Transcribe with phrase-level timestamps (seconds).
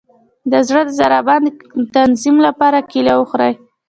[0.51, 1.49] د زړه د ضربان د
[1.95, 3.53] تنظیم لپاره کیله وخورئ